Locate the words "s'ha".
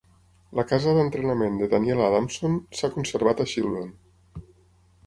2.81-2.93